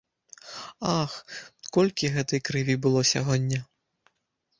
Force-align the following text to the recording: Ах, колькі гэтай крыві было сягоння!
Ах, 1.01 1.13
колькі 1.77 2.11
гэтай 2.15 2.41
крыві 2.47 2.75
было 2.87 3.05
сягоння! 3.11 3.61